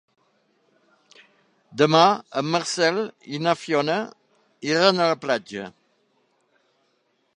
[1.81, 2.01] Demà
[2.41, 2.97] en Marcel
[3.35, 3.99] i na Fiona
[4.73, 5.69] iran a la platja.